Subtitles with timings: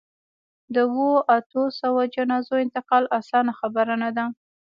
[0.73, 4.25] د اوو، اتو سووو جنازو انتقال اسانه خبره نه ده.